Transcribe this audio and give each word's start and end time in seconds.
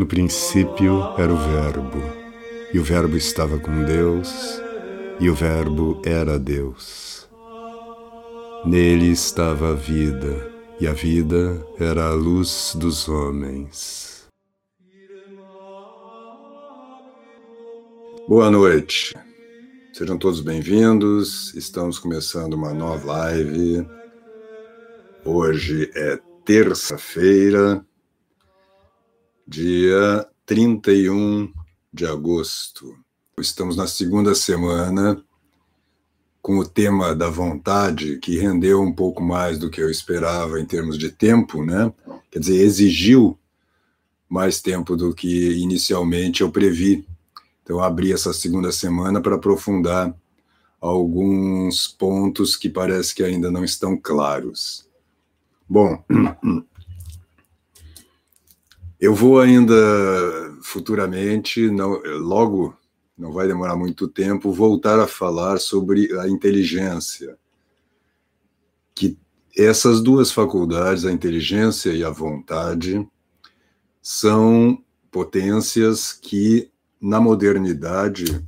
No 0.00 0.06
princípio 0.06 1.12
era 1.18 1.30
o 1.30 1.36
Verbo, 1.36 2.02
e 2.72 2.78
o 2.78 2.82
Verbo 2.82 3.18
estava 3.18 3.58
com 3.58 3.84
Deus, 3.84 4.32
e 5.20 5.28
o 5.28 5.34
Verbo 5.34 6.00
era 6.06 6.38
Deus. 6.38 7.28
Nele 8.64 9.10
estava 9.10 9.72
a 9.72 9.74
vida, 9.74 10.50
e 10.80 10.86
a 10.86 10.94
vida 10.94 11.62
era 11.78 12.06
a 12.06 12.14
luz 12.14 12.74
dos 12.76 13.10
homens. 13.10 14.26
Boa 18.26 18.50
noite, 18.50 19.14
sejam 19.92 20.16
todos 20.16 20.40
bem-vindos. 20.40 21.54
Estamos 21.54 21.98
começando 21.98 22.54
uma 22.54 22.72
nova 22.72 23.06
live. 23.06 23.86
Hoje 25.26 25.90
é 25.94 26.18
terça-feira, 26.46 27.84
dia 29.50 30.24
31 30.46 31.52
de 31.92 32.06
agosto. 32.06 32.96
Estamos 33.36 33.76
na 33.76 33.88
segunda 33.88 34.32
semana 34.32 35.20
com 36.40 36.58
o 36.58 36.64
tema 36.64 37.16
da 37.16 37.28
vontade, 37.28 38.18
que 38.18 38.38
rendeu 38.38 38.80
um 38.80 38.92
pouco 38.92 39.20
mais 39.20 39.58
do 39.58 39.68
que 39.68 39.82
eu 39.82 39.90
esperava 39.90 40.60
em 40.60 40.64
termos 40.64 40.96
de 40.96 41.10
tempo, 41.10 41.64
né? 41.64 41.92
Quer 42.30 42.38
dizer, 42.38 42.60
exigiu 42.60 43.36
mais 44.28 44.62
tempo 44.62 44.96
do 44.96 45.12
que 45.12 45.58
inicialmente 45.58 46.42
eu 46.42 46.52
previ. 46.52 47.04
Então, 47.64 47.80
abri 47.80 48.12
essa 48.12 48.32
segunda 48.32 48.70
semana 48.70 49.20
para 49.20 49.34
aprofundar 49.34 50.14
alguns 50.80 51.88
pontos 51.88 52.54
que 52.54 52.68
parece 52.68 53.12
que 53.16 53.24
ainda 53.24 53.50
não 53.50 53.64
estão 53.64 53.96
claros. 53.96 54.88
Bom, 55.68 56.04
Eu 59.00 59.14
vou 59.14 59.40
ainda 59.40 59.74
futuramente, 60.62 61.70
não, 61.70 62.02
logo, 62.18 62.76
não 63.16 63.32
vai 63.32 63.46
demorar 63.46 63.74
muito 63.74 64.06
tempo, 64.06 64.52
voltar 64.52 65.00
a 65.00 65.06
falar 65.06 65.58
sobre 65.58 66.12
a 66.18 66.28
inteligência. 66.28 67.38
Que 68.94 69.16
essas 69.56 70.02
duas 70.02 70.30
faculdades, 70.30 71.06
a 71.06 71.12
inteligência 71.12 71.92
e 71.92 72.04
a 72.04 72.10
vontade, 72.10 73.08
são 74.02 74.84
potências 75.10 76.12
que, 76.12 76.70
na 77.00 77.20
modernidade, 77.20 78.46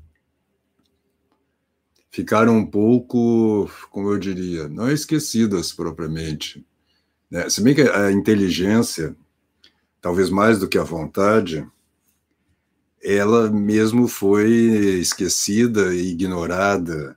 ficaram 2.10 2.58
um 2.58 2.66
pouco, 2.66 3.70
como 3.90 4.10
eu 4.10 4.18
diria, 4.18 4.68
não 4.68 4.90
esquecidas 4.90 5.72
propriamente. 5.72 6.62
Né? 7.30 7.48
Se 7.48 7.62
bem 7.62 7.74
que 7.74 7.80
a 7.80 8.12
inteligência 8.12 9.16
talvez 10.02 10.28
mais 10.28 10.58
do 10.58 10.68
que 10.68 10.76
a 10.76 10.82
vontade, 10.82 11.66
ela 13.02 13.48
mesmo 13.48 14.08
foi 14.08 14.50
esquecida 15.00 15.94
e 15.94 16.10
ignorada 16.10 17.16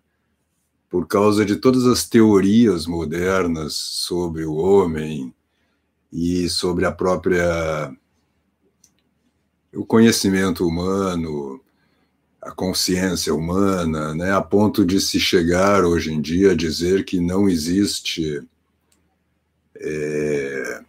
por 0.89 1.07
causa 1.07 1.43
de 1.43 1.55
todas 1.55 1.85
as 1.85 2.07
teorias 2.07 2.85
modernas 2.85 3.73
sobre 3.73 4.45
o 4.45 4.53
homem 4.53 5.33
e 6.13 6.47
sobre 6.47 6.85
a 6.85 6.91
própria 6.91 7.91
o 9.73 9.85
conhecimento 9.85 10.65
humano, 10.65 11.59
a 12.41 12.49
consciência 12.51 13.33
humana, 13.33 14.15
né, 14.15 14.31
a 14.31 14.41
ponto 14.41 14.85
de 14.85 15.01
se 15.01 15.19
chegar 15.19 15.83
hoje 15.83 16.13
em 16.13 16.21
dia 16.21 16.51
a 16.51 16.55
dizer 16.55 17.03
que 17.03 17.19
não 17.19 17.49
existe 17.49 18.41
é, 19.75 20.81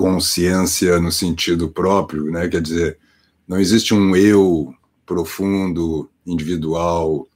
consciência 0.00 0.98
no 0.98 1.12
sentido 1.12 1.68
próprio, 1.68 2.30
né? 2.30 2.48
Quer 2.48 2.62
dizer, 2.62 2.98
não 3.46 3.60
existe 3.60 3.92
um 3.92 4.16
eu 4.16 4.74
profundo, 5.04 6.10
individual 6.24 7.28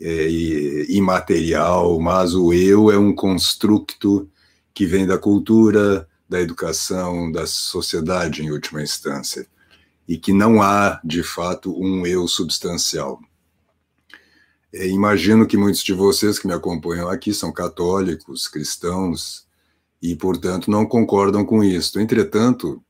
é, 0.00 0.26
e 0.26 0.96
imaterial, 0.96 2.00
mas 2.00 2.34
o 2.34 2.54
eu 2.54 2.90
é 2.90 2.96
um 2.96 3.14
construto 3.14 4.30
que 4.72 4.86
vem 4.86 5.06
da 5.06 5.18
cultura, 5.18 6.08
da 6.26 6.40
educação, 6.40 7.30
da 7.30 7.46
sociedade 7.46 8.42
em 8.42 8.50
última 8.50 8.82
instância, 8.82 9.46
e 10.08 10.16
que 10.16 10.32
não 10.32 10.62
há, 10.62 10.98
de 11.04 11.22
fato, 11.22 11.78
um 11.78 12.06
eu 12.06 12.26
substancial. 12.26 13.20
É, 14.72 14.88
imagino 14.88 15.46
que 15.46 15.58
muitos 15.58 15.84
de 15.84 15.92
vocês 15.92 16.38
que 16.38 16.46
me 16.46 16.54
acompanham 16.54 17.10
aqui 17.10 17.34
são 17.34 17.52
católicos, 17.52 18.48
cristãos, 18.48 19.43
e, 20.04 20.14
portanto, 20.14 20.70
não 20.70 20.84
concordam 20.84 21.46
com 21.46 21.64
isso. 21.64 21.98
Entretanto, 21.98 22.84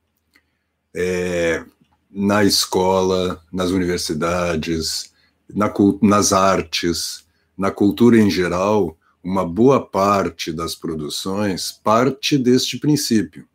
é, 0.93 1.63
na 2.11 2.43
escola, 2.43 3.41
nas 3.49 3.69
universidades, 3.69 5.13
na, 5.47 5.73
nas 6.01 6.33
artes, 6.33 7.25
na 7.57 7.71
cultura 7.71 8.19
em 8.19 8.29
geral, 8.29 8.97
uma 9.23 9.45
boa 9.45 9.79
parte 9.79 10.51
das 10.51 10.75
produções 10.75 11.71
parte 11.71 12.37
deste 12.37 12.77
princípio, 12.77 13.47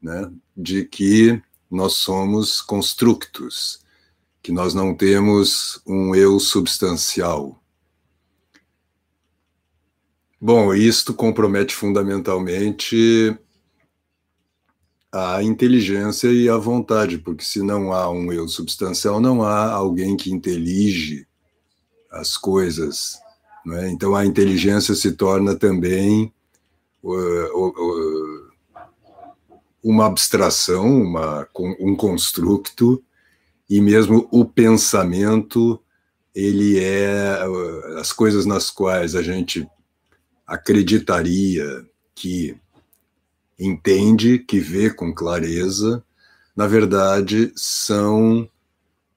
né, 0.00 0.30
de 0.56 0.84
que 0.84 1.42
nós 1.68 1.94
somos 1.94 2.62
constructos, 2.62 3.80
que 4.40 4.52
nós 4.52 4.72
não 4.72 4.94
temos 4.94 5.82
um 5.84 6.14
eu 6.14 6.38
substancial, 6.38 7.57
Bom, 10.40 10.72
isto 10.72 11.12
compromete 11.12 11.74
fundamentalmente 11.74 13.36
a 15.10 15.42
inteligência 15.42 16.28
e 16.28 16.48
a 16.48 16.56
vontade, 16.56 17.18
porque 17.18 17.42
se 17.42 17.60
não 17.60 17.92
há 17.92 18.08
um 18.08 18.32
eu 18.32 18.46
substancial, 18.46 19.20
não 19.20 19.42
há 19.42 19.72
alguém 19.72 20.16
que 20.16 20.30
intelige 20.30 21.26
as 22.10 22.36
coisas. 22.36 23.18
É? 23.72 23.90
Então 23.90 24.14
a 24.14 24.24
inteligência 24.24 24.94
se 24.94 25.12
torna 25.12 25.56
também 25.56 26.32
uh, 27.02 28.48
uma 29.82 30.06
abstração, 30.06 31.02
uma, 31.02 31.48
um 31.80 31.96
construto, 31.96 33.02
e 33.68 33.80
mesmo 33.80 34.28
o 34.30 34.44
pensamento, 34.44 35.82
ele 36.32 36.78
é 36.78 37.44
uh, 37.44 37.98
as 37.98 38.12
coisas 38.12 38.46
nas 38.46 38.70
quais 38.70 39.16
a 39.16 39.22
gente 39.22 39.68
acreditaria 40.48 41.86
que 42.14 42.56
entende, 43.58 44.38
que 44.38 44.58
vê 44.58 44.88
com 44.88 45.14
clareza, 45.14 46.02
na 46.56 46.66
verdade, 46.66 47.52
são 47.54 48.48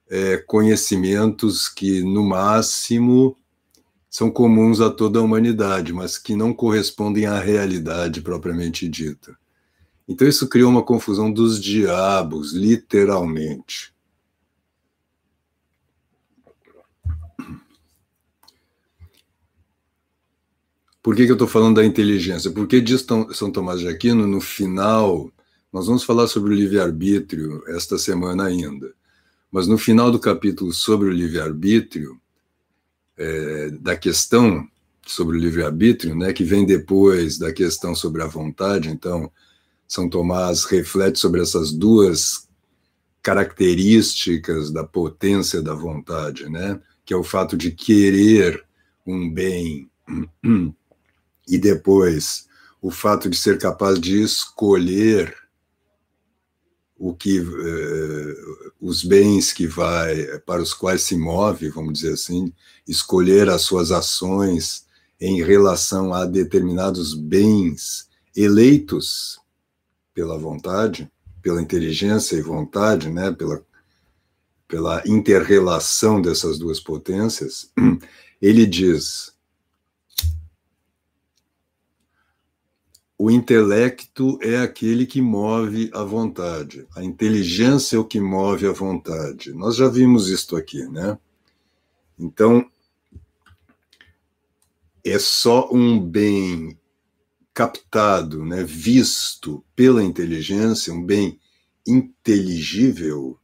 é, 0.10 0.38
conhecimentos 0.38 1.70
que, 1.70 2.04
no 2.04 2.24
máximo, 2.24 3.38
são 4.10 4.30
comuns 4.30 4.82
a 4.82 4.90
toda 4.90 5.20
a 5.20 5.22
humanidade, 5.22 5.94
mas 5.94 6.18
que 6.18 6.36
não 6.36 6.54
correspondem 6.54 7.26
à 7.26 7.40
realidade 7.40 8.22
propriamente 8.22 8.90
dita. 8.90 9.38
Então, 10.08 10.28
isso 10.28 10.50
criou 10.50 10.70
uma 10.70 10.84
confusão 10.84 11.32
dos 11.32 11.60
diabos, 11.62 12.52
literalmente. 12.52 13.94
Por 21.04 21.16
que, 21.16 21.26
que 21.26 21.32
eu 21.32 21.36
estou 21.36 21.48
falando 21.48 21.78
da 21.78 21.86
inteligência? 21.86 22.52
Porque 22.52 22.80
diz 22.80 23.06
São 23.34 23.52
Tomás 23.52 23.80
de 23.80 23.88
Aquino, 23.88 24.28
no 24.28 24.40
final, 24.40 25.32
nós 25.74 25.88
vamos 25.88 26.04
falar 26.04 26.28
sobre 26.28 26.54
o 26.54 26.56
livre-arbítrio 26.56 27.64
esta 27.70 27.98
semana 27.98 28.46
ainda, 28.46 28.94
mas 29.52 29.68
no 29.68 29.78
final 29.78 30.12
do 30.12 30.20
capítulo 30.20 30.72
sobre 30.72 31.10
o 31.10 31.12
livre-arbítrio, 31.12 32.20
é, 33.18 33.72
da 33.72 33.96
questão 33.96 34.68
sobre 35.06 35.38
o 35.38 35.40
livre-arbítrio, 35.40 36.16
né, 36.16 36.34
que 36.34 36.44
vem 36.44 36.66
depois 36.66 37.38
da 37.38 37.52
questão 37.52 37.96
sobre 37.96 38.22
a 38.22 38.28
vontade, 38.28 38.90
então, 38.90 39.32
São 39.88 40.08
Tomás 40.08 40.66
reflete 40.66 41.18
sobre 41.20 41.42
essas 41.42 41.72
duas 41.72 42.48
características 43.24 44.72
da 44.72 44.84
potência 44.84 45.62
da 45.62 45.74
vontade, 45.74 46.48
né, 46.48 46.80
que 47.04 47.14
é 47.14 47.18
o 47.18 47.24
fato 47.24 47.58
de 47.58 47.72
querer 47.72 48.64
um 49.06 49.32
bem 49.32 49.90
e 51.48 51.58
depois 51.58 52.48
o 52.82 52.90
fato 52.90 53.30
de 53.30 53.38
ser 53.38 53.58
capaz 53.58 54.00
de 54.00 54.22
escolher 54.22 55.36
o 56.98 57.14
que 57.14 57.40
uh, 57.40 58.72
os 58.80 59.04
bens 59.04 59.52
que 59.52 59.66
vai 59.66 60.40
para 60.40 60.62
os 60.62 60.74
quais 60.74 61.02
se 61.02 61.16
move, 61.16 61.70
vamos 61.70 61.94
dizer 61.94 62.14
assim, 62.14 62.54
escolher 62.88 63.50
as 63.50 63.62
suas 63.64 63.92
ações 63.92 64.86
em 65.20 65.44
relação 65.44 66.14
a 66.14 66.26
determinados 66.26 67.14
bens 67.14 68.08
eleitos 68.36 69.40
pela 70.14 70.38
vontade, 70.38 71.12
pela 71.42 71.62
inteligência 71.62 72.36
e 72.36 72.42
vontade, 72.42 73.10
né, 73.10 73.32
pela 73.32 73.64
pela 74.72 75.04
interrelação 75.06 76.22
dessas 76.22 76.58
duas 76.58 76.80
potências, 76.80 77.70
ele 78.42 78.66
diz: 78.66 79.31
o 83.24 83.30
intelecto 83.30 84.40
é 84.42 84.58
aquele 84.58 85.06
que 85.06 85.22
move 85.22 85.92
a 85.94 86.04
vontade, 86.04 86.88
a 86.96 87.04
inteligência 87.04 87.96
é 87.96 88.00
o 88.00 88.04
que 88.04 88.20
move 88.20 88.66
a 88.66 88.72
vontade. 88.72 89.54
Nós 89.54 89.76
já 89.76 89.88
vimos 89.88 90.28
isto 90.28 90.56
aqui, 90.56 90.84
né? 90.88 91.20
Então, 92.18 92.68
é 95.06 95.20
só 95.20 95.70
um 95.72 96.00
bem 96.00 96.76
captado, 97.54 98.44
né, 98.44 98.64
visto 98.64 99.64
pela 99.76 100.04
inteligência, 100.04 100.92
um 100.92 101.06
bem 101.06 101.40
inteligível 101.86 103.38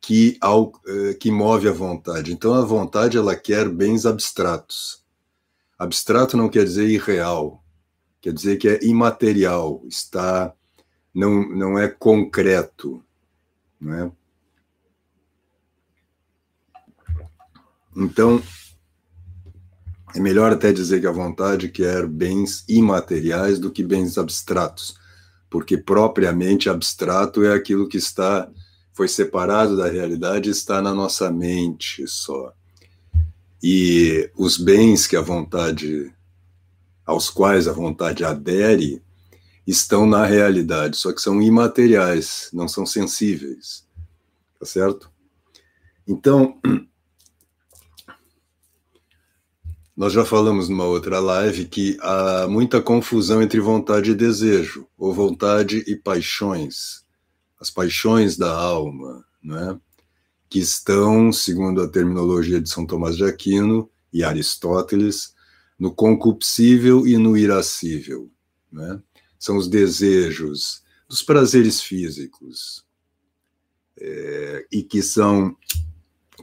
que, 0.00 0.38
ao, 0.40 0.70
eh, 0.86 1.14
que 1.14 1.32
move 1.32 1.66
a 1.66 1.72
vontade. 1.72 2.32
Então, 2.32 2.54
a 2.54 2.64
vontade 2.64 3.16
ela 3.16 3.34
quer 3.34 3.68
bens 3.68 4.06
abstratos. 4.06 5.04
Abstrato 5.76 6.36
não 6.36 6.48
quer 6.48 6.62
dizer 6.62 6.88
irreal, 6.88 7.63
quer 8.24 8.32
dizer 8.32 8.56
que 8.56 8.66
é 8.66 8.82
imaterial, 8.82 9.82
está 9.86 10.50
não, 11.14 11.46
não 11.46 11.78
é 11.78 11.88
concreto, 11.88 13.04
não 13.78 13.94
é? 13.94 14.12
Então, 17.94 18.42
é 20.14 20.20
melhor 20.20 20.50
até 20.50 20.72
dizer 20.72 21.02
que 21.02 21.06
a 21.06 21.12
vontade 21.12 21.68
quer 21.68 22.06
bens 22.06 22.64
imateriais 22.66 23.58
do 23.58 23.70
que 23.70 23.84
bens 23.84 24.16
abstratos, 24.16 24.98
porque 25.50 25.76
propriamente 25.76 26.70
abstrato 26.70 27.44
é 27.44 27.52
aquilo 27.52 27.86
que 27.86 27.98
está 27.98 28.50
foi 28.94 29.06
separado 29.06 29.76
da 29.76 29.86
realidade, 29.86 30.48
está 30.48 30.80
na 30.80 30.94
nossa 30.94 31.30
mente 31.30 32.08
só. 32.08 32.54
E 33.62 34.30
os 34.34 34.56
bens 34.56 35.06
que 35.06 35.14
a 35.14 35.20
vontade 35.20 36.10
aos 37.04 37.30
quais 37.30 37.68
a 37.68 37.72
vontade 37.72 38.24
adere 38.24 39.02
estão 39.66 40.06
na 40.06 40.24
realidade, 40.24 40.96
só 40.96 41.12
que 41.12 41.20
são 41.20 41.40
imateriais, 41.40 42.48
não 42.52 42.68
são 42.68 42.84
sensíveis. 42.84 43.86
Tá 44.58 44.66
certo? 44.66 45.10
Então, 46.06 46.60
nós 49.96 50.12
já 50.12 50.24
falamos 50.24 50.68
numa 50.68 50.84
outra 50.84 51.18
live 51.18 51.66
que 51.66 51.96
há 52.00 52.46
muita 52.48 52.82
confusão 52.82 53.42
entre 53.42 53.60
vontade 53.60 54.10
e 54.10 54.14
desejo, 54.14 54.86
ou 54.98 55.14
vontade 55.14 55.84
e 55.86 55.96
paixões, 55.96 57.04
as 57.60 57.70
paixões 57.70 58.36
da 58.36 58.54
alma, 58.54 59.24
não 59.42 59.58
é? 59.58 59.78
que 60.48 60.58
estão, 60.60 61.32
segundo 61.32 61.82
a 61.82 61.88
terminologia 61.88 62.60
de 62.60 62.68
São 62.68 62.86
Tomás 62.86 63.16
de 63.16 63.24
Aquino 63.24 63.90
e 64.12 64.22
Aristóteles, 64.22 65.33
no 65.78 65.94
concupiscível 65.94 67.06
e 67.06 67.16
no 67.16 67.36
irascível. 67.36 68.30
Né? 68.70 69.00
São 69.38 69.56
os 69.56 69.68
desejos 69.68 70.82
dos 71.08 71.22
prazeres 71.22 71.80
físicos, 71.80 72.84
é, 74.00 74.66
e 74.72 74.82
que 74.82 75.02
são, 75.02 75.56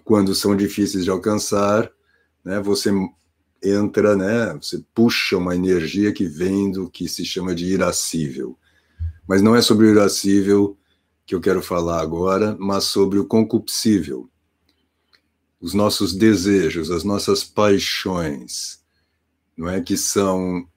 quando 0.04 0.33
são 0.33 0.56
difíceis 0.56 1.04
de 1.04 1.10
alcançar, 1.10 1.92
né, 2.44 2.60
você 2.60 2.92
entra, 3.63 4.16
né, 4.16 4.54
você 4.54 4.83
puxa 4.94 5.38
uma 5.38 5.56
energia 5.56 6.12
que 6.12 6.25
vem 6.25 6.72
do 6.72 6.89
que 6.89 7.07
se 7.07 7.25
chama 7.25 7.54
de 7.54 7.66
irascível. 7.66 8.57
Mas 9.28 9.42
não 9.42 9.56
é 9.56 9.62
sobre 9.62 9.88
o 9.88 9.92
irascível 9.92 10.78
que 11.25 11.36
eu 11.36 11.42
quero 11.42 11.62
falar 11.62 12.01
agora, 12.01 12.57
mas 12.60 12.86
sobre 12.86 13.19
o 13.19 13.25
concupiscível. 13.25 14.30
Os 15.60 15.74
nossos 15.74 16.16
desejos, 16.16 16.89
as 16.89 17.04
nossas 17.04 17.44
paixões, 17.44 18.81
não 19.57 19.69
é 19.69 19.81
que 19.81 19.98
são 19.98 20.68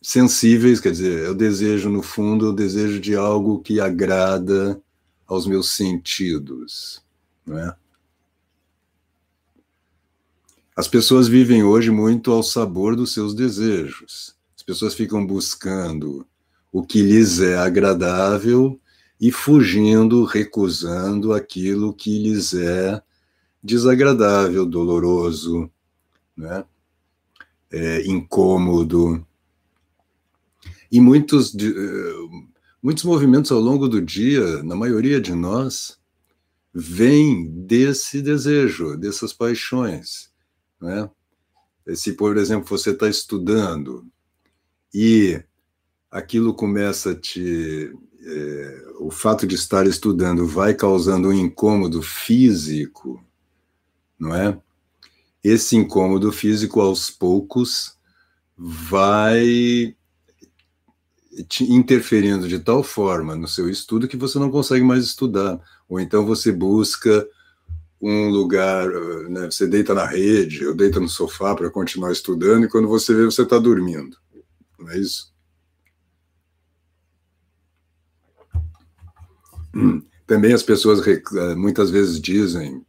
sensíveis, 0.00 0.80
quer 0.80 0.90
dizer, 0.90 1.24
eu 1.24 1.34
desejo 1.34 1.88
no 1.88 2.02
fundo, 2.02 2.46
eu 2.46 2.52
desejo 2.52 3.00
de 3.00 3.14
algo 3.14 3.60
que 3.60 3.80
agrada 3.80 4.80
aos 5.26 5.46
meus 5.46 5.70
sentidos, 5.70 7.02
não 7.46 7.58
é? 7.58 7.76
As 10.74 10.88
pessoas 10.88 11.28
vivem 11.28 11.62
hoje 11.62 11.90
muito 11.90 12.32
ao 12.32 12.42
sabor 12.42 12.96
dos 12.96 13.12
seus 13.12 13.34
desejos. 13.34 14.34
As 14.56 14.62
pessoas 14.62 14.94
ficam 14.94 15.24
buscando 15.24 16.26
o 16.72 16.82
que 16.82 17.02
lhes 17.02 17.40
é 17.40 17.58
agradável 17.58 18.80
e 19.20 19.30
fugindo, 19.30 20.24
recusando 20.24 21.34
aquilo 21.34 21.92
que 21.92 22.18
lhes 22.18 22.54
é 22.54 23.02
desagradável, 23.62 24.64
doloroso, 24.64 25.70
né? 26.36 26.64
É, 27.72 28.06
incômodo. 28.06 29.26
E 30.90 31.00
muitos, 31.00 31.56
muitos 32.82 33.02
movimentos 33.04 33.50
ao 33.50 33.58
longo 33.58 33.88
do 33.88 34.00
dia, 34.00 34.62
na 34.62 34.76
maioria 34.76 35.20
de 35.20 35.34
nós, 35.34 35.98
vêm 36.72 37.50
desse 37.50 38.20
desejo, 38.20 38.96
dessas 38.96 39.32
paixões. 39.32 40.30
Né? 40.80 41.08
Se, 41.94 42.12
por 42.12 42.36
exemplo, 42.36 42.68
você 42.68 42.90
está 42.90 43.08
estudando 43.08 44.06
e 44.92 45.42
aquilo 46.10 46.54
começa 46.54 47.12
a 47.12 47.14
te. 47.14 47.92
É, 48.24 48.84
o 49.00 49.10
fato 49.10 49.48
de 49.48 49.56
estar 49.56 49.84
estudando 49.84 50.46
vai 50.46 50.74
causando 50.74 51.28
um 51.28 51.32
incômodo 51.32 52.00
físico, 52.02 53.24
não 54.16 54.32
é? 54.32 54.56
Esse 55.42 55.76
incômodo 55.76 56.30
físico 56.30 56.80
aos 56.80 57.10
poucos 57.10 57.96
vai 58.56 59.96
te 61.48 61.64
interferindo 61.64 62.46
de 62.46 62.58
tal 62.58 62.82
forma 62.82 63.34
no 63.34 63.48
seu 63.48 63.68
estudo 63.68 64.06
que 64.06 64.16
você 64.16 64.38
não 64.38 64.50
consegue 64.50 64.84
mais 64.84 65.04
estudar. 65.04 65.60
Ou 65.88 65.98
então 65.98 66.24
você 66.26 66.52
busca 66.52 67.26
um 68.00 68.28
lugar, 68.28 68.88
né, 69.28 69.46
você 69.50 69.66
deita 69.66 69.94
na 69.94 70.04
rede, 70.04 70.66
ou 70.66 70.74
deita 70.74 71.00
no 71.00 71.08
sofá 71.08 71.54
para 71.54 71.70
continuar 71.70 72.12
estudando, 72.12 72.64
e 72.64 72.68
quando 72.68 72.88
você 72.88 73.14
vê, 73.14 73.24
você 73.24 73.42
está 73.42 73.58
dormindo. 73.58 74.16
Não 74.78 74.90
é 74.90 74.98
isso? 74.98 75.32
Também 80.26 80.52
as 80.52 80.62
pessoas 80.62 81.00
muitas 81.56 81.90
vezes 81.90 82.20
dizem 82.20 82.84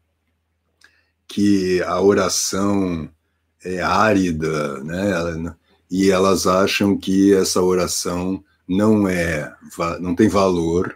que 1.34 1.82
a 1.82 2.00
oração 2.00 3.10
é 3.66 3.82
árida, 3.82 4.84
né? 4.84 5.56
E 5.90 6.12
elas 6.12 6.46
acham 6.46 6.96
que 6.96 7.34
essa 7.34 7.60
oração 7.60 8.44
não 8.68 9.08
é, 9.08 9.52
não 10.00 10.13
tem 10.13 10.30
valor, 10.30 10.96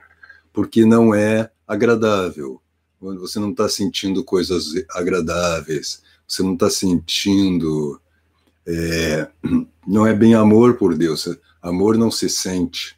porque 0.53 0.85
não 0.85 1.15
é 1.15 1.49
agradável. 1.67 2.61
Você 3.01 3.39
não 3.39 3.49
está 3.49 3.67
sentindo 3.67 4.23
coisas 4.23 4.65
agradáveis, 4.91 6.03
você 6.27 6.43
não 6.43 6.53
está 6.53 6.69
sentindo, 6.69 7.99
é, 8.63 9.27
não 9.87 10.05
é 10.05 10.13
bem 10.13 10.35
amor 10.35 10.75
por 10.75 10.95
Deus. 10.95 11.27
Amor 11.59 11.97
não 11.97 12.11
se 12.11 12.29
sente. 12.29 12.95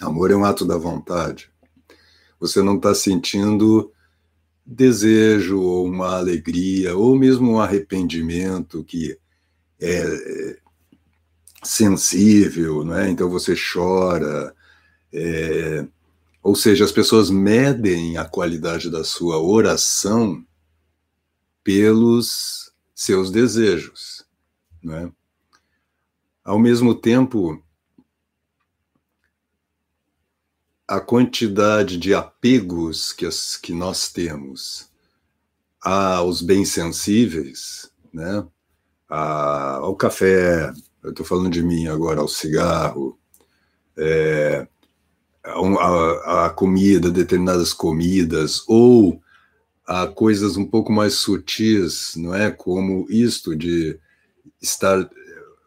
Amor 0.00 0.30
é 0.30 0.34
um 0.34 0.44
ato 0.44 0.64
da 0.64 0.78
vontade. 0.78 1.50
Você 2.40 2.62
não 2.62 2.76
está 2.76 2.94
sentindo 2.94 3.92
desejo 4.66 5.60
ou 5.60 5.86
uma 5.86 6.16
alegria 6.16 6.96
ou 6.96 7.16
mesmo 7.16 7.52
um 7.52 7.60
arrependimento 7.60 8.82
que 8.82 9.16
é 9.80 10.58
sensível, 11.62 12.84
né? 12.84 13.08
Então 13.10 13.30
você 13.30 13.54
chora, 13.54 14.54
é, 15.12 15.86
ou 16.42 16.54
seja, 16.54 16.84
as 16.84 16.92
pessoas 16.92 17.30
medem 17.30 18.16
a 18.16 18.24
qualidade 18.24 18.90
da 18.90 19.04
sua 19.04 19.40
oração 19.40 20.44
pelos 21.62 22.72
seus 22.94 23.30
desejos, 23.30 24.24
né? 24.82 25.10
Ao 26.44 26.58
mesmo 26.58 26.94
tempo, 26.94 27.60
a 30.88 31.00
quantidade 31.00 31.96
de 31.98 32.14
apegos 32.14 33.12
que, 33.12 33.26
as, 33.26 33.56
que 33.56 33.72
nós 33.72 34.10
temos 34.10 34.88
aos 35.80 36.40
bens 36.40 36.70
sensíveis, 36.70 37.90
né? 38.12 38.46
A, 39.08 39.76
ao 39.76 39.94
café, 39.94 40.72
eu 41.02 41.10
estou 41.10 41.24
falando 41.24 41.50
de 41.50 41.62
mim 41.62 41.86
agora, 41.86 42.20
ao 42.20 42.28
cigarro, 42.28 43.18
é, 43.96 44.66
a, 45.44 46.46
a, 46.46 46.50
comida, 46.50 47.10
determinadas 47.10 47.72
comidas, 47.72 48.64
ou 48.66 49.20
a 49.86 50.06
coisas 50.06 50.56
um 50.56 50.64
pouco 50.64 50.92
mais 50.92 51.14
sutis, 51.14 52.14
não 52.16 52.34
é? 52.34 52.50
Como 52.50 53.06
isto 53.08 53.54
de 53.54 53.98
estar, 54.60 55.08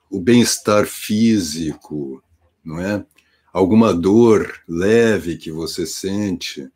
o 0.09 0.19
bem-estar 0.19 0.85
físico, 0.85 2.21
não 2.63 2.79
é? 2.81 3.05
Alguma 3.53 3.93
dor 3.93 4.61
leve 4.67 5.37
que 5.37 5.51
você 5.51 5.85
sente, 5.85 6.69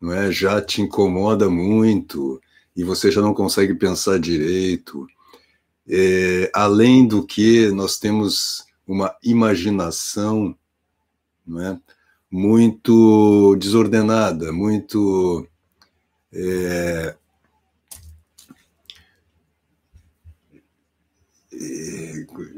não 0.00 0.12
é? 0.12 0.30
Já 0.30 0.60
te 0.60 0.82
incomoda 0.82 1.48
muito 1.48 2.40
e 2.76 2.84
você 2.84 3.10
já 3.10 3.20
não 3.20 3.34
consegue 3.34 3.74
pensar 3.74 4.18
direito. 4.18 5.06
É, 5.88 6.50
além 6.54 7.06
do 7.06 7.24
que 7.24 7.70
nós 7.70 7.98
temos 7.98 8.64
uma 8.86 9.16
imaginação 9.22 10.56
não 11.46 11.60
é? 11.60 11.80
muito 12.30 13.56
desordenada, 13.56 14.52
muito. 14.52 15.46
É, 16.32 17.16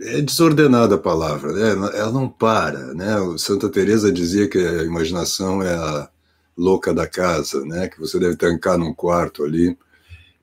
é 0.02 0.20
desordenada 0.20 0.96
a 0.96 0.98
palavra, 0.98 1.52
né? 1.52 1.90
ela 1.94 2.12
não 2.12 2.28
para, 2.28 2.94
né? 2.94 3.18
O 3.20 3.38
Santa 3.38 3.68
Teresa 3.68 4.12
dizia 4.12 4.48
que 4.48 4.58
a 4.58 4.82
imaginação 4.82 5.62
é 5.62 5.74
a 5.74 6.08
louca 6.56 6.92
da 6.92 7.06
casa, 7.06 7.64
né? 7.64 7.88
Que 7.88 8.00
você 8.00 8.18
deve 8.18 8.36
trancar 8.36 8.76
num 8.76 8.92
quarto 8.92 9.44
ali. 9.44 9.76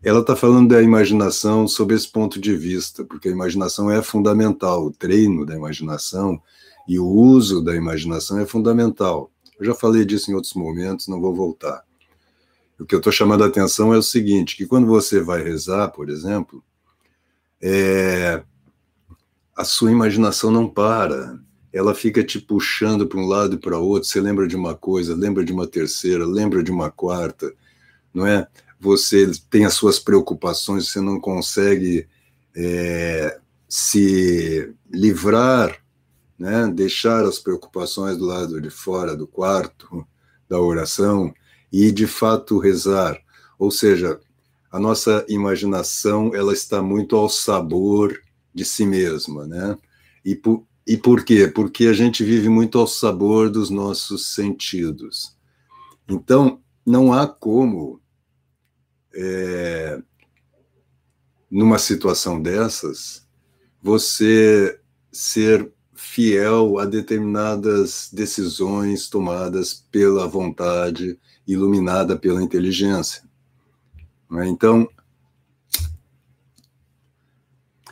Ela 0.02 0.22
está 0.22 0.36
falando 0.36 0.70
da 0.70 0.82
imaginação 0.82 1.68
sob 1.68 1.94
esse 1.94 2.08
ponto 2.10 2.40
de 2.40 2.56
vista, 2.56 3.04
porque 3.04 3.28
a 3.28 3.32
imaginação 3.32 3.92
é 3.92 4.02
fundamental, 4.02 4.86
o 4.86 4.92
treino 4.92 5.46
da 5.46 5.56
imaginação 5.56 6.42
e 6.88 7.00
o 7.00 7.06
uso 7.06 7.62
da 7.62 7.76
imaginação 7.76 8.40
é 8.40 8.46
fundamental. 8.46 9.32
Eu 9.60 9.66
já 9.66 9.74
falei 9.74 10.06
disso 10.06 10.32
em 10.32 10.36
outros 10.36 10.54
momentos, 10.54 11.08
não 11.08 11.20
vou 11.20 11.34
voltar. 11.34 11.84
O 12.80 12.86
que 12.86 12.94
eu 12.94 13.00
estou 13.00 13.12
chamando 13.12 13.44
a 13.44 13.48
atenção 13.48 13.94
é 13.94 13.98
o 13.98 14.04
seguinte: 14.04 14.56
que 14.56 14.66
quando 14.66 14.86
você 14.86 15.22
vai 15.22 15.42
rezar, 15.42 15.90
por 15.90 16.10
exemplo, 16.10 16.64
é, 17.62 18.44
a 19.56 19.64
sua 19.64 19.92
imaginação 19.92 20.52
não 20.52 20.68
para, 20.68 21.40
ela 21.72 21.94
fica 21.94 22.24
te 22.24 22.40
puxando 22.40 23.08
para 23.08 23.20
um 23.20 23.26
lado 23.26 23.56
e 23.56 23.60
para 23.60 23.78
outro. 23.78 24.08
Você 24.08 24.20
lembra 24.20 24.48
de 24.48 24.56
uma 24.56 24.76
coisa, 24.76 25.16
lembra 25.16 25.44
de 25.44 25.54
uma 25.54 25.68
terceira, 25.68 26.26
lembra 26.26 26.64
de 26.64 26.72
uma 26.72 26.90
quarta, 26.90 27.54
não 28.14 28.26
é? 28.26 28.48
Você 28.80 29.32
tem 29.50 29.66
as 29.66 29.74
suas 29.74 30.00
preocupações, 30.00 30.90
você 30.90 31.00
não 31.00 31.20
consegue 31.20 32.08
é, 32.56 33.40
se 33.68 34.74
livrar 34.92 35.86
né? 36.38 36.68
deixar 36.68 37.24
as 37.26 37.40
preocupações 37.40 38.18
do 38.18 38.26
lado 38.26 38.62
de 38.62 38.70
fora 38.70 39.16
do 39.16 39.26
quarto 39.26 40.06
da 40.48 40.60
oração 40.60 41.34
e 41.72 41.92
de 41.92 42.06
fato 42.06 42.60
rezar. 42.60 43.20
Ou 43.58 43.72
seja, 43.72 44.20
a 44.72 44.80
nossa 44.80 45.26
imaginação 45.28 46.36
ela 46.36 46.54
está 46.54 46.82
muito 46.82 47.16
ao 47.16 47.30
sabor 47.30 48.22
de 48.56 48.64
si 48.64 48.86
mesma, 48.86 49.46
né? 49.46 49.78
E 50.24 50.34
por, 50.34 50.66
e 50.88 50.96
por 50.96 51.26
quê? 51.26 51.48
Porque 51.48 51.88
a 51.88 51.94
gente 51.94 52.24
vive 52.24 52.48
muito 52.48 52.80
ao 52.80 52.88
sabor 52.88 53.50
dos 53.50 53.70
nossos 53.70 54.34
sentidos. 54.34 55.38
Então, 56.08 56.62
não 56.86 57.12
há 57.12 57.28
como, 57.28 58.00
é, 59.14 60.02
numa 61.52 61.78
situação 61.78 62.42
dessas, 62.42 63.28
você 63.82 64.80
ser 65.12 65.72
fiel 65.94 66.78
a 66.80 66.86
determinadas 66.86 68.10
decisões 68.12 69.10
tomadas 69.10 69.74
pela 69.92 70.28
vontade, 70.28 71.20
iluminada 71.48 72.18
pela 72.18 72.42
inteligência. 72.42 73.24
É? 74.34 74.48
Então, 74.48 74.88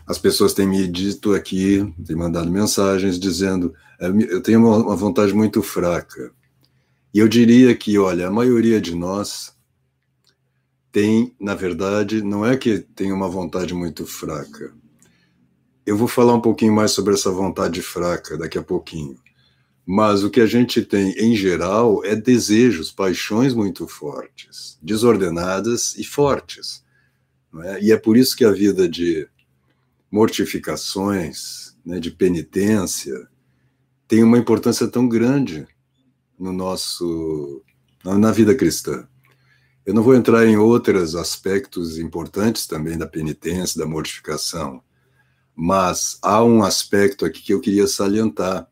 as 0.05 0.17
pessoas 0.17 0.53
têm 0.53 0.67
me 0.67 0.88
dito 0.88 1.33
aqui, 1.33 1.93
têm 2.05 2.15
mandado 2.15 2.50
mensagens 2.50 3.19
dizendo: 3.19 3.74
é, 4.00 4.07
eu 4.07 4.41
tenho 4.41 4.60
uma 4.60 4.95
vontade 4.95 5.33
muito 5.33 5.62
fraca. 5.62 6.31
E 7.13 7.19
eu 7.19 7.27
diria 7.27 7.75
que, 7.75 7.98
olha, 7.98 8.27
a 8.27 8.31
maioria 8.31 8.81
de 8.81 8.95
nós 8.95 9.55
tem, 10.91 11.36
na 11.39 11.55
verdade, 11.55 12.22
não 12.22 12.45
é 12.45 12.55
que 12.55 12.79
tem 12.79 13.12
uma 13.12 13.27
vontade 13.27 13.74
muito 13.74 14.05
fraca, 14.05 14.74
eu 15.86 15.98
vou 15.98 16.07
falar 16.07 16.33
um 16.33 16.41
pouquinho 16.41 16.74
mais 16.74 16.91
sobre 16.91 17.13
essa 17.13 17.29
vontade 17.31 17.81
fraca 17.81 18.38
daqui 18.38 18.57
a 18.57 18.63
pouquinho. 18.63 19.17
Mas 19.86 20.24
o 20.24 20.29
que 20.29 20.39
a 20.39 20.45
gente 20.45 20.81
tem 20.81 21.12
em 21.17 21.36
geral 21.36 22.05
é 22.05 22.15
desejos, 22.15 22.89
paixões 22.91 23.53
muito 23.53 23.86
fortes, 23.86 24.77
desordenadas 24.81 25.98
e 25.98 26.03
fortes. 26.03 26.83
É? 27.63 27.83
E 27.83 27.91
é 27.91 27.98
por 27.98 28.15
isso 28.15 28.36
que 28.36 28.45
a 28.45 28.51
vida 28.51 28.88
de 28.88 29.27
mortificações, 30.13 31.75
né, 31.84 32.00
de 32.00 32.12
penitência, 32.12 33.27
tem 34.08 34.24
uma 34.24 34.38
importância 34.38 34.88
tão 34.88 35.10
grande 35.10 35.67
no 36.38 36.53
nosso 36.53 37.63
na 38.03 38.32
vida 38.32 38.53
cristã. 38.53 39.08
Eu 39.86 39.93
não 39.93 40.03
vou 40.03 40.13
entrar 40.13 40.46
em 40.46 40.58
outros 40.58 41.15
aspectos 41.15 41.98
importantes 41.98 42.67
também 42.67 42.98
da 42.98 43.08
penitência, 43.08 43.79
da 43.79 43.88
mortificação 43.88 44.84
mas 45.55 46.17
há 46.22 46.43
um 46.43 46.63
aspecto 46.63 47.25
aqui 47.25 47.41
que 47.41 47.53
eu 47.53 47.60
queria 47.60 47.88
salientar. 47.88 48.67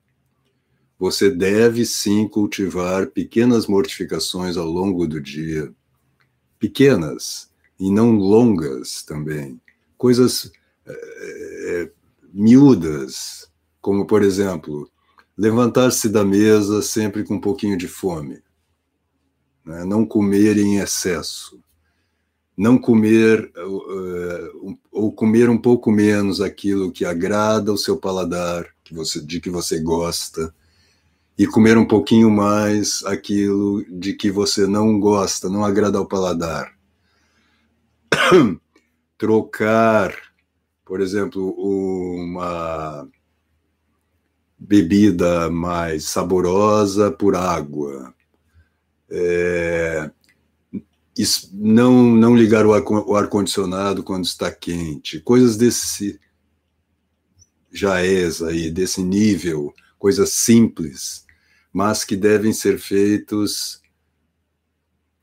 Você 0.98 1.30
deve 1.30 1.86
sim 1.86 2.28
cultivar 2.28 3.08
pequenas 3.08 3.68
mortificações 3.68 4.58
ao 4.58 4.68
longo 4.68 5.08
do 5.08 5.22
dia. 5.22 5.72
Pequenas 6.60 7.50
e 7.80 7.92
não 7.92 8.12
longas 8.12 9.04
também. 9.04 9.60
Coisas 9.98 10.52
miúdas, 12.34 13.50
como, 13.80 14.06
por 14.06 14.24
exemplo, 14.24 14.90
levantar-se 15.38 16.10
da 16.10 16.24
mesa 16.24 16.82
sempre 16.82 17.24
com 17.24 17.36
um 17.36 17.42
pouquinho 17.42 17.78
de 17.78 17.88
fome. 17.88 18.42
Né? 19.66 19.84
Não 19.86 20.06
comer 20.06 20.58
em 20.58 20.78
excesso 20.78 21.62
não 22.62 22.78
comer 22.78 23.52
uh, 23.58 24.78
ou 24.92 25.12
comer 25.12 25.50
um 25.50 25.58
pouco 25.58 25.92
menos 25.92 26.40
aquilo 26.42 26.92
que 26.92 27.04
agrada 27.04 27.74
o 27.74 27.78
seu 27.78 27.98
paladar, 27.98 28.68
que 28.84 28.94
você, 28.94 29.20
de 29.20 29.42
que 29.42 29.50
você 29.50 29.80
gosta, 29.80 30.54
e 31.36 31.48
comer 31.48 31.76
um 31.76 31.88
pouquinho 31.88 32.30
mais 32.30 33.04
aquilo 33.06 33.84
de 33.90 34.14
que 34.14 34.30
você 34.30 34.68
não 34.68 35.00
gosta, 35.00 35.50
não 35.50 35.66
agrada 35.66 35.98
ao 35.98 36.08
paladar. 36.08 36.72
Trocar, 39.18 40.14
por 40.92 41.00
exemplo, 41.00 41.56
uma 41.58 43.08
bebida 44.60 45.50
mais 45.50 46.04
saborosa 46.04 47.10
por 47.10 47.34
água. 47.34 48.14
É, 49.10 50.12
não, 51.54 52.14
não 52.14 52.36
ligar 52.36 52.66
o 52.66 52.74
ar-condicionado 53.16 54.04
quando 54.04 54.26
está 54.26 54.52
quente, 54.52 55.22
coisas 55.22 55.56
desse 55.56 56.20
jaez 57.72 58.42
aí, 58.42 58.70
desse 58.70 59.02
nível, 59.02 59.74
coisas 59.98 60.32
simples, 60.32 61.26
mas 61.72 62.04
que 62.04 62.18
devem 62.18 62.52
ser 62.52 62.78
feitos 62.78 63.82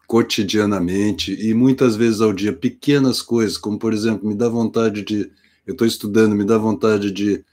cotidianamente 0.07 1.35
e 1.39 1.53
muitas 1.53 1.95
vezes 1.95 2.23
ao 2.23 2.33
dia, 2.33 2.55
pequenas 2.55 3.21
coisas, 3.21 3.59
como 3.59 3.79
por 3.79 3.93
exemplo, 3.93 4.27
me 4.27 4.35
dá 4.35 4.49
vontade 4.49 5.03
de, 5.03 5.31
eu 5.69 5.73
estou 5.73 5.87
estudando, 5.87 6.35
me 6.35 6.47
dá 6.47 6.57
vontade 6.57 7.13
de 7.13 7.45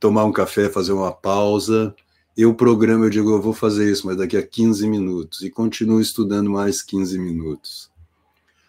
tomar 0.00 0.24
um 0.24 0.32
café, 0.32 0.68
fazer 0.68 0.92
uma 0.92 1.12
pausa, 1.12 1.94
eu 2.36 2.52
programo, 2.52 3.04
eu 3.04 3.10
digo, 3.10 3.30
eu 3.30 3.40
vou 3.40 3.52
fazer 3.52 3.88
isso, 3.88 4.08
mas 4.08 4.16
daqui 4.16 4.36
a 4.36 4.44
15 4.44 4.88
minutos, 4.88 5.40
e 5.42 5.48
continuo 5.48 6.00
estudando 6.00 6.50
mais 6.50 6.82
15 6.82 7.16
minutos. 7.20 7.88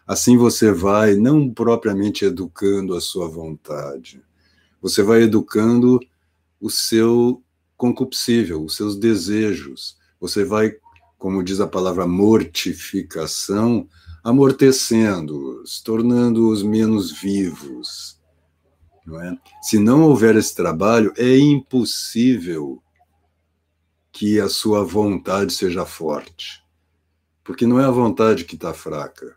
Assim 0.06 0.38
você 0.38 0.72
vai, 0.72 1.16
não 1.16 1.50
propriamente 1.50 2.26
educando 2.26 2.94
a 2.94 3.02
sua 3.02 3.28
vontade, 3.28 4.22
você 4.80 5.02
vai 5.02 5.24
educando 5.24 6.00
o 6.62 6.70
seu 6.70 7.42
concupiscível, 7.76 8.64
os 8.64 8.76
seus 8.76 8.96
desejos. 8.96 9.98
Você 10.20 10.46
vai, 10.46 10.76
como 11.18 11.42
diz 11.42 11.60
a 11.60 11.68
palavra 11.68 12.06
mortificação, 12.06 13.88
amortecendo-os, 14.24 15.82
tornando-os 15.82 16.62
menos 16.62 17.12
vivos. 17.12 18.22
Não 19.06 19.22
é? 19.22 19.38
Se 19.62 19.78
não 19.78 20.04
houver 20.04 20.36
esse 20.36 20.56
trabalho, 20.56 21.14
é 21.18 21.38
impossível 21.38 22.82
que 24.12 24.40
a 24.40 24.48
sua 24.48 24.84
vontade 24.84 25.52
seja 25.54 25.86
forte. 25.86 26.64
Porque 27.44 27.66
não 27.68 27.80
é 27.80 27.86
a 27.86 27.92
vontade 27.92 28.46
que 28.46 28.56
está 28.56 28.74
fraca, 28.74 29.36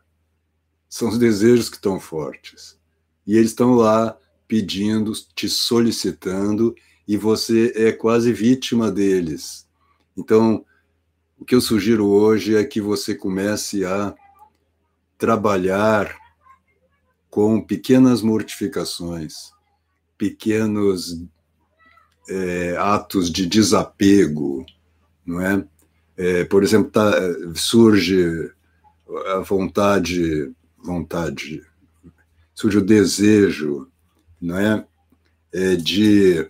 são 0.88 1.08
os 1.08 1.18
desejos 1.18 1.68
que 1.68 1.76
estão 1.76 1.98
fortes. 1.98 2.78
E 3.26 3.36
eles 3.36 3.50
estão 3.50 3.74
lá 3.74 4.16
pedindo, 4.46 5.12
te 5.34 5.48
solicitando, 5.48 6.74
e 7.08 7.16
você 7.16 7.72
é 7.74 7.90
quase 7.90 8.32
vítima 8.32 8.90
deles. 8.90 9.68
Então, 10.16 10.64
o 11.38 11.44
que 11.44 11.54
eu 11.54 11.60
sugiro 11.60 12.06
hoje 12.06 12.54
é 12.54 12.64
que 12.64 12.80
você 12.80 13.14
comece 13.14 13.84
a 13.84 14.14
trabalhar 15.18 16.16
com 17.28 17.60
pequenas 17.60 18.22
mortificações, 18.22 19.52
pequenos 20.16 21.22
é, 22.28 22.76
atos 22.78 23.30
de 23.30 23.46
desapego, 23.46 24.64
não 25.24 25.40
é? 25.40 25.64
é 26.16 26.44
por 26.44 26.62
exemplo, 26.62 26.90
tá, 26.90 27.12
surge 27.54 28.50
a 29.34 29.38
vontade, 29.40 30.52
vontade, 30.82 31.62
surge 32.54 32.78
o 32.78 32.84
desejo, 32.84 33.88
não 34.40 34.58
é, 34.58 34.86
é 35.52 35.76
de 35.76 36.48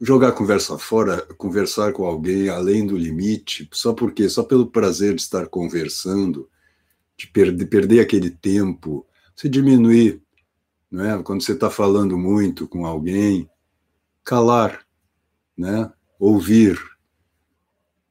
jogar 0.00 0.32
conversa 0.32 0.78
fora, 0.78 1.22
conversar 1.36 1.92
com 1.92 2.04
alguém 2.04 2.48
além 2.48 2.86
do 2.86 2.96
limite, 2.96 3.68
só 3.72 3.92
porque, 3.92 4.28
só 4.28 4.42
pelo 4.42 4.66
prazer 4.66 5.14
de 5.14 5.22
estar 5.22 5.46
conversando, 5.48 6.48
de 7.16 7.26
perder, 7.26 7.66
perder 7.66 8.00
aquele 8.00 8.30
tempo, 8.30 9.04
você 9.34 9.48
diminuir, 9.48 10.22
não 10.90 11.04
é? 11.04 11.22
Quando 11.22 11.42
você 11.42 11.52
está 11.52 11.70
falando 11.70 12.16
muito 12.16 12.66
com 12.66 12.86
alguém, 12.86 13.48
calar, 14.24 14.86
né? 15.56 15.92
Ouvir, 16.18 16.78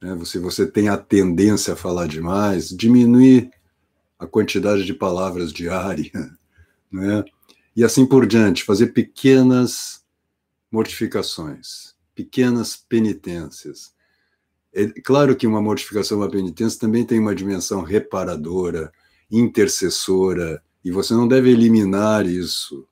né? 0.01 0.15
Você 0.15 0.39
você 0.39 0.65
tem 0.65 0.89
a 0.89 0.97
tendência 0.97 1.73
a 1.73 1.77
falar 1.77 2.07
demais, 2.07 2.69
diminuir 2.69 3.49
a 4.19 4.25
quantidade 4.25 4.83
de 4.83 4.93
palavras 4.93 5.51
diária, 5.51 6.11
né? 6.91 7.23
E 7.75 7.83
assim 7.83 8.05
por 8.05 8.25
diante, 8.25 8.63
fazer 8.63 8.87
pequenas 8.87 10.03
mortificações, 10.71 11.95
pequenas 12.15 12.75
penitências. 12.75 13.93
É 14.73 14.87
claro 15.01 15.35
que 15.35 15.47
uma 15.47 15.61
mortificação, 15.61 16.17
uma 16.17 16.29
penitência 16.29 16.79
também 16.79 17.05
tem 17.05 17.19
uma 17.19 17.35
dimensão 17.35 17.81
reparadora, 17.81 18.91
intercessora, 19.29 20.61
e 20.83 20.91
você 20.91 21.13
não 21.13 21.27
deve 21.27 21.49
eliminar 21.49 22.25
isso 22.25 22.87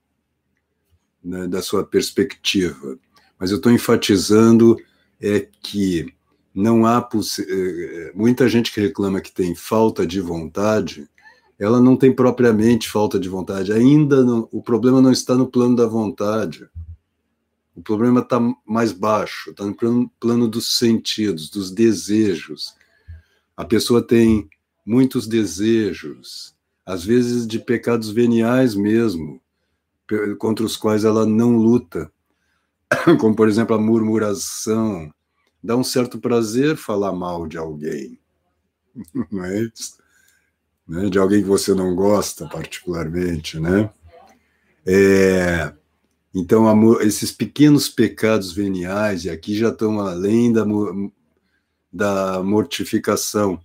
né, 1.24 1.48
da 1.48 1.62
sua 1.62 1.84
perspectiva. 1.84 2.98
Mas 3.40 3.52
eu 3.52 3.58
estou 3.58 3.72
enfatizando 3.72 4.78
é 5.22 5.48
que 5.62 6.14
não 6.54 6.86
há 6.86 7.08
é, 7.48 8.12
muita 8.14 8.48
gente 8.48 8.72
que 8.72 8.80
reclama 8.80 9.22
que 9.22 9.32
tem 9.32 9.56
falta 9.56 10.06
de 10.06 10.22
vontade, 10.22 11.10
ela 11.60 11.82
não 11.82 11.98
tem 11.98 12.14
propriamente 12.14 12.90
falta 12.90 13.20
de 13.20 13.28
vontade. 13.28 13.74
Ainda 13.74 14.24
não, 14.24 14.48
o 14.52 14.62
problema 14.62 15.02
não 15.02 15.12
está 15.12 15.36
no 15.36 15.48
plano 15.48 15.76
da 15.76 15.86
vontade. 15.86 16.68
O 17.76 17.82
problema 17.82 18.22
está 18.22 18.40
mais 18.66 18.94
baixo, 18.94 19.50
está 19.50 19.66
no 19.66 19.76
plano, 19.76 20.10
plano 20.18 20.48
dos 20.48 20.78
sentidos, 20.78 21.50
dos 21.50 21.72
desejos. 21.72 22.74
A 23.56 23.66
pessoa 23.66 24.02
tem 24.02 24.50
muitos 24.86 25.28
desejos, 25.28 26.55
às 26.86 27.04
vezes 27.04 27.48
de 27.48 27.60
pecados 27.60 28.10
veniais 28.10 28.76
mesmo, 28.76 29.42
contra 30.38 30.66
os 30.66 30.78
quais 30.78 31.04
ela 31.04 31.26
não 31.26 31.58
luta, 31.58 32.12
como 33.20 33.36
por 33.36 33.48
exemplo 33.48 33.76
a 33.76 33.80
murmuração. 33.80 35.12
Dá 35.64 35.76
um 35.76 35.84
certo 35.84 36.20
prazer 36.20 36.78
falar 36.78 37.12
mal 37.12 37.48
de 37.48 37.58
alguém, 37.58 38.20
não 39.32 39.44
é 39.44 39.64
isso? 39.64 39.98
Né? 40.88 41.10
De 41.10 41.18
alguém 41.18 41.42
que 41.42 41.48
você 41.50 41.74
não 41.74 41.96
gosta 41.96 42.48
particularmente, 42.48 43.60
né? 43.60 43.90
É, 44.86 45.74
então, 46.34 47.02
esses 47.02 47.32
pequenos 47.32 47.90
pecados 47.90 48.52
veniais, 48.52 49.26
e 49.26 49.30
aqui 49.30 49.58
já 49.58 49.70
estão 49.70 50.00
além 50.00 50.54
da, 50.54 50.64
da 51.92 52.44
mortificação, 52.44 53.60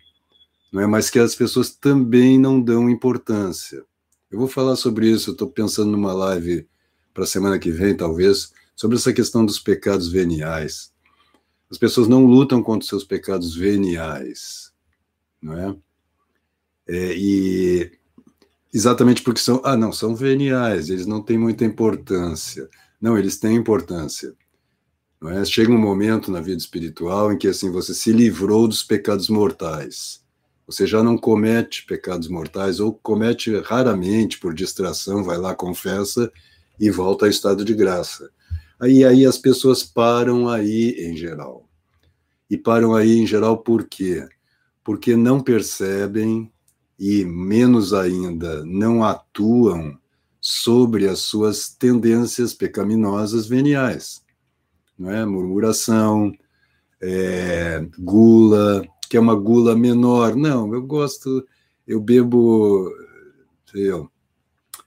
não 0.72 0.82
é? 0.82 0.86
mas 0.86 1.10
que 1.10 1.18
as 1.18 1.34
pessoas 1.34 1.70
também 1.70 2.38
não 2.38 2.60
dão 2.60 2.88
importância. 2.88 3.84
Eu 4.30 4.38
vou 4.38 4.48
falar 4.48 4.76
sobre 4.76 5.10
isso, 5.10 5.32
estou 5.32 5.50
pensando 5.50 5.90
numa 5.90 6.12
live 6.12 6.68
para 7.12 7.24
a 7.24 7.26
semana 7.26 7.58
que 7.58 7.70
vem, 7.70 7.96
talvez, 7.96 8.52
sobre 8.76 8.96
essa 8.96 9.12
questão 9.12 9.44
dos 9.44 9.58
pecados 9.58 10.08
veniais. 10.08 10.92
As 11.70 11.78
pessoas 11.78 12.08
não 12.08 12.24
lutam 12.24 12.62
contra 12.62 12.82
os 12.82 12.88
seus 12.88 13.04
pecados 13.04 13.54
veniais, 13.54 14.72
não 15.42 15.58
é? 15.58 15.76
é 16.88 17.14
e 17.16 17.92
exatamente 18.72 19.22
porque 19.22 19.40
são, 19.40 19.60
ah, 19.64 19.76
não, 19.76 19.92
são 19.92 20.14
veniais, 20.14 20.88
eles 20.90 21.06
não 21.06 21.22
têm 21.22 21.38
muita 21.38 21.64
importância. 21.64 22.68
Não, 23.00 23.16
eles 23.18 23.38
têm 23.38 23.56
importância. 23.56 24.34
É? 25.22 25.44
Chega 25.44 25.70
um 25.70 25.78
momento 25.78 26.30
na 26.30 26.40
vida 26.40 26.58
espiritual 26.58 27.32
em 27.32 27.38
que 27.38 27.48
assim 27.48 27.70
você 27.70 27.92
se 27.92 28.12
livrou 28.12 28.66
dos 28.66 28.82
pecados 28.82 29.28
mortais. 29.28 30.24
Você 30.70 30.86
já 30.86 31.02
não 31.02 31.18
comete 31.18 31.84
pecados 31.84 32.28
mortais 32.28 32.78
ou 32.78 32.94
comete 32.94 33.58
raramente 33.58 34.38
por 34.38 34.54
distração, 34.54 35.24
vai 35.24 35.36
lá, 35.36 35.52
confessa 35.52 36.30
e 36.78 36.88
volta 36.90 37.24
ao 37.24 37.30
estado 37.30 37.64
de 37.64 37.74
graça. 37.74 38.30
Aí 38.78 39.04
aí 39.04 39.26
as 39.26 39.36
pessoas 39.36 39.82
param 39.82 40.48
aí 40.48 40.94
em 40.96 41.16
geral. 41.16 41.68
E 42.48 42.56
param 42.56 42.94
aí 42.94 43.18
em 43.18 43.26
geral 43.26 43.58
por 43.58 43.84
quê? 43.84 44.24
Porque 44.84 45.16
não 45.16 45.40
percebem 45.40 46.52
e, 46.96 47.24
menos 47.24 47.92
ainda, 47.92 48.64
não 48.64 49.02
atuam 49.02 49.98
sobre 50.40 51.08
as 51.08 51.18
suas 51.18 51.68
tendências 51.68 52.54
pecaminosas 52.54 53.48
veniais. 53.48 54.22
Não 54.96 55.10
é? 55.10 55.26
Murmuração, 55.26 56.32
é, 57.02 57.84
gula, 57.98 58.86
que 59.10 59.16
é 59.16 59.20
uma 59.20 59.34
gula 59.34 59.74
menor. 59.74 60.36
Não, 60.36 60.72
eu 60.72 60.80
gosto, 60.80 61.44
eu 61.84 62.00
bebo, 62.00 62.88
eu, 63.74 64.08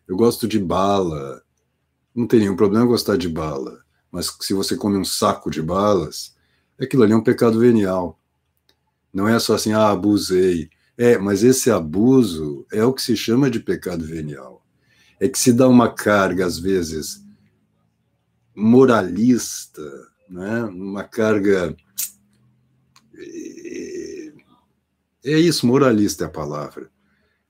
eu 0.08 0.16
gosto 0.16 0.48
de 0.48 0.58
bala. 0.58 1.44
Não 2.16 2.26
tem 2.26 2.40
nenhum 2.40 2.56
problema 2.56 2.86
gostar 2.86 3.18
de 3.18 3.28
bala, 3.28 3.84
mas 4.10 4.34
se 4.40 4.54
você 4.54 4.78
come 4.78 4.98
um 4.98 5.04
saco 5.04 5.52
de 5.52 5.62
balas, 5.62 6.36
aquilo 6.80 7.04
ali 7.04 7.12
é 7.12 7.18
um 7.18 7.24
pecado 7.24 7.60
venial. 7.60 8.18
Não 9.14 9.28
é 9.28 9.38
só 9.40 9.56
assim, 9.56 9.74
ah, 9.74 9.90
abusei. 9.90 10.70
É, 10.98 11.18
mas 11.18 11.44
esse 11.44 11.70
abuso 11.70 12.66
é 12.72 12.86
o 12.86 12.94
que 12.94 13.02
se 13.02 13.18
chama 13.18 13.50
de 13.50 13.60
pecado 13.60 14.06
venial. 14.06 14.64
É 15.20 15.28
que 15.28 15.38
se 15.38 15.52
dá 15.52 15.68
uma 15.68 15.94
carga, 15.94 16.46
às 16.46 16.58
vezes, 16.58 17.22
moralista, 18.56 19.82
né? 20.30 20.64
uma 20.64 21.04
carga. 21.04 21.76
É, 25.24 25.40
isso, 25.40 25.66
moralista 25.66 26.26
é 26.26 26.28
a 26.28 26.30
palavra. 26.30 26.92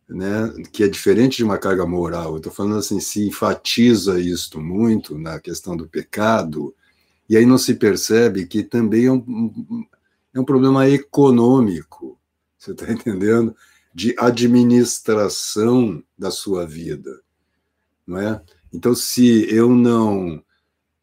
Né, 0.08 0.54
que 0.72 0.84
é 0.84 0.88
diferente 0.88 1.38
de 1.38 1.44
uma 1.44 1.58
carga 1.58 1.86
moral. 1.88 2.38
Estou 2.38 2.52
falando 2.52 2.78
assim, 2.78 3.00
se 3.00 3.26
enfatiza 3.26 4.20
isto 4.20 4.62
muito 4.62 5.18
na 5.18 5.40
questão 5.40 5.76
do 5.76 5.88
pecado, 5.88 6.76
e 7.28 7.38
aí 7.38 7.46
não 7.46 7.58
se 7.58 7.74
percebe 7.76 8.46
que 8.46 8.64
também 8.64 9.06
é 9.06 9.12
um, 9.12 9.86
é 10.34 10.40
um 10.40 10.46
problema 10.46 10.88
econômico. 10.90 12.20
Você 12.58 12.72
está 12.72 12.92
entendendo? 12.92 13.56
De 13.94 14.14
administração 14.20 16.04
da 16.18 16.30
sua 16.30 16.66
vida, 16.66 17.22
não 18.06 18.18
é? 18.20 18.42
Então, 18.72 18.94
se 18.94 19.48
eu 19.54 19.70
não 19.70 20.44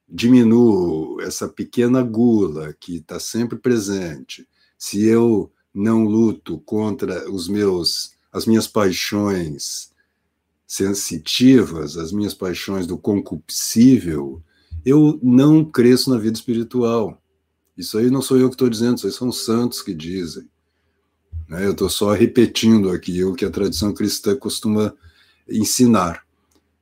diminuo 0.08 1.20
essa 1.20 1.48
pequena 1.48 2.02
gula 2.02 2.74
que 2.78 2.96
está 2.96 3.18
sempre 3.20 3.58
presente, 3.58 4.48
se 4.76 5.04
eu 5.04 5.52
não 5.74 6.04
luto 6.04 6.58
contra 6.60 7.30
os 7.30 7.48
meus, 7.48 8.12
as 8.32 8.46
minhas 8.46 8.66
paixões 8.66 9.90
sensitivas, 10.66 11.96
as 11.96 12.12
minhas 12.12 12.34
paixões 12.34 12.86
do 12.86 12.96
concupiscível, 12.96 14.42
eu 14.84 15.18
não 15.22 15.64
cresço 15.64 16.10
na 16.10 16.18
vida 16.18 16.36
espiritual. 16.36 17.20
Isso 17.76 17.98
aí 17.98 18.10
não 18.10 18.22
sou 18.22 18.38
eu 18.38 18.48
que 18.48 18.54
estou 18.54 18.68
dizendo, 18.68 18.96
isso 18.96 19.06
aí 19.06 19.12
são 19.12 19.32
santos 19.32 19.82
que 19.82 19.94
dizem. 19.94 20.48
Né? 21.48 21.66
Eu 21.66 21.72
estou 21.72 21.88
só 21.88 22.12
repetindo 22.12 22.90
aqui 22.90 23.24
o 23.24 23.34
que 23.34 23.44
a 23.44 23.50
tradição 23.50 23.92
cristã 23.92 24.36
costuma 24.36 24.94
ensinar. 25.48 26.24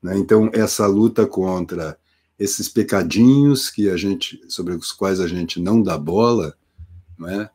Né? 0.03 0.19
Então, 0.19 0.51
essa 0.53 0.87
luta 0.87 1.27
contra 1.27 1.99
esses 2.39 2.69
pecadinhos 2.69 3.71
que 3.71 3.89
a 3.91 3.97
gente, 3.97 4.41
sobre 4.49 4.75
os 4.75 4.93
quais 4.93 5.19
a 5.19 5.27
gente 5.27 5.61
não 5.61 5.83
dá 5.83 5.99
bola, 5.99 6.55
né? 7.19 7.51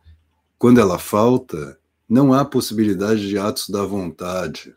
Quando 0.63 0.80
ela 0.80 0.97
falta, 0.97 1.78
não 2.08 2.34
há 2.34 2.45
possibilidade 2.45 3.28
de 3.28 3.38
atos 3.38 3.67
da 3.67 3.84
vontade. 3.84 4.73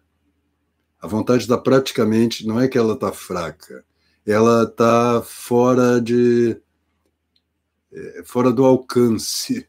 A 1.01 1.07
vontade 1.07 1.43
está 1.45 1.57
praticamente, 1.57 2.45
não 2.45 2.59
é 2.59 2.67
que 2.67 2.77
ela 2.77 2.95
está 2.95 3.13
fraca, 3.13 3.85
ela 4.27 4.65
está 4.65 5.23
fora 5.23 6.01
de 6.01 6.61
é, 7.93 8.23
fora 8.25 8.53
do 8.53 8.65
alcance 8.65 9.69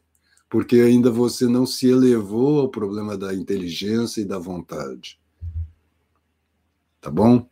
porque 0.50 0.80
ainda 0.80 1.08
você 1.08 1.46
não 1.46 1.64
se 1.64 1.88
elevou 1.88 2.62
ao 2.62 2.68
problema 2.68 3.16
da 3.16 3.32
inteligência 3.32 4.20
e 4.20 4.24
da 4.24 4.40
vontade. 4.40 5.20
Tá 7.00 7.12
bom? 7.12 7.48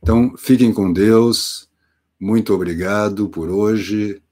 Então, 0.00 0.36
fiquem 0.36 0.72
com 0.72 0.92
Deus. 0.92 1.68
Muito 2.20 2.54
obrigado 2.54 3.28
por 3.28 3.50
hoje. 3.50 4.22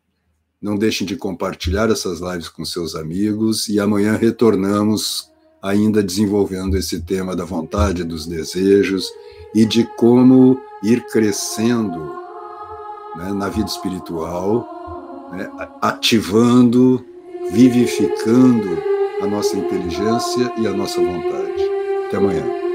Não 0.62 0.76
deixem 0.76 1.04
de 1.04 1.16
compartilhar 1.16 1.90
essas 1.90 2.20
lives 2.20 2.48
com 2.48 2.64
seus 2.64 2.94
amigos 2.94 3.68
e 3.68 3.80
amanhã 3.80 4.16
retornamos 4.16 5.28
ainda 5.60 6.02
desenvolvendo 6.02 6.76
esse 6.76 7.00
tema 7.00 7.34
da 7.34 7.44
vontade, 7.44 8.04
dos 8.04 8.26
desejos 8.26 9.10
e 9.52 9.64
de 9.64 9.84
como 9.96 10.60
ir 10.82 11.04
crescendo 11.08 12.14
né, 13.16 13.32
na 13.32 13.48
vida 13.48 13.66
espiritual, 13.66 15.30
né, 15.32 15.50
ativando 15.80 17.04
vivificando 17.50 18.78
a 19.20 19.26
nossa 19.26 19.56
inteligência 19.56 20.52
e 20.58 20.66
a 20.66 20.70
nossa 20.70 21.00
vontade. 21.00 21.62
Até 22.06 22.16
amanhã. 22.16 22.71